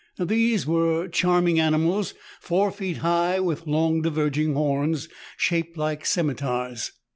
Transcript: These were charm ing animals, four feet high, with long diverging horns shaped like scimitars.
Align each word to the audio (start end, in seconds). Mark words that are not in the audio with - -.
These 0.17 0.65
were 0.65 1.07
charm 1.07 1.47
ing 1.47 1.59
animals, 1.59 2.15
four 2.39 2.71
feet 2.71 2.97
high, 3.05 3.39
with 3.39 3.67
long 3.67 4.01
diverging 4.01 4.55
horns 4.55 5.07
shaped 5.37 5.77
like 5.77 6.07
scimitars. 6.07 6.91